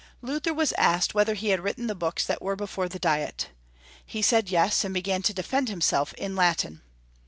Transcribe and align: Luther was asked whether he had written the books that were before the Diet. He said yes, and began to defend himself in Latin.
Luther 0.23 0.51
was 0.51 0.73
asked 0.79 1.13
whether 1.13 1.35
he 1.35 1.49
had 1.49 1.59
written 1.59 1.85
the 1.85 1.93
books 1.93 2.25
that 2.25 2.41
were 2.41 2.55
before 2.55 2.89
the 2.89 2.97
Diet. 2.97 3.49
He 4.03 4.23
said 4.23 4.49
yes, 4.49 4.83
and 4.83 4.95
began 4.95 5.21
to 5.21 5.31
defend 5.31 5.69
himself 5.69 6.11
in 6.15 6.35
Latin. 6.35 6.81